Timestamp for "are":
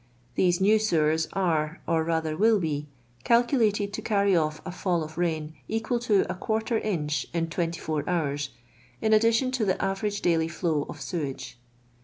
1.33-1.79